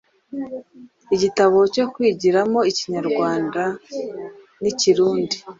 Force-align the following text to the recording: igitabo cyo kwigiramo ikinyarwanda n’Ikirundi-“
igitabo 1.15 1.57
cyo 1.73 1.85
kwigiramo 1.93 2.59
ikinyarwanda 2.71 3.63
n’Ikirundi-“ 4.61 5.35